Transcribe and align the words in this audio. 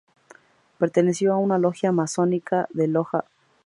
Perteneció 0.79 1.31
a 1.31 1.37
una 1.37 1.59
logia 1.59 1.91
masónica 1.91 2.67
de 2.71 2.87
Loja 2.87 2.89
que 2.89 2.89
se 2.89 2.89
llamaba 2.89 3.17
El 3.27 3.29
Porvenir. 3.29 3.59